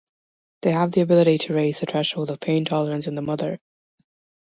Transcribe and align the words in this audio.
They 0.63 0.71
have 0.71 0.93
the 0.93 1.01
ability 1.01 1.37
to 1.37 1.53
raise 1.53 1.79
the 1.79 1.85
threshold 1.85 2.31
of 2.31 2.39
pain 2.39 2.65
tolerance 2.65 3.05
in 3.05 3.13
the 3.13 3.21
mother. 3.21 3.59